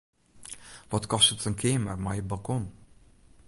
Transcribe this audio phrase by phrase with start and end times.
[0.89, 2.63] Wat kostet in keamer mei balkon?